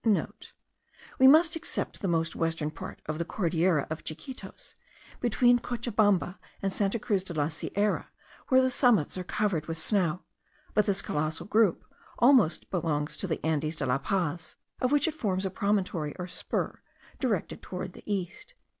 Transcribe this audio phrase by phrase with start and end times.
[0.01, 4.73] *(* We must except the most western part of the Cordillera of Chiquitos,
[5.19, 8.09] between Cochabamba and Santa Cruz de la Sierra
[8.47, 10.23] where the summits are covered with snow;
[10.73, 11.85] but this colossal group
[12.17, 16.25] almost belongs to the Andes de la Paz, of which it forms a promontory or
[16.25, 16.81] spur,
[17.19, 18.55] directed toward the east.)